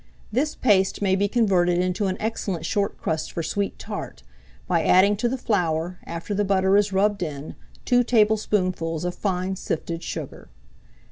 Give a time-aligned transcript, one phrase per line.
[0.31, 4.23] This paste may be converted into an excellent short crust for sweet tart,
[4.67, 7.53] by adding to the flour, after the butter is rubbed in,
[7.85, 10.49] 2 tablespoonfuls of fine sifted sugar.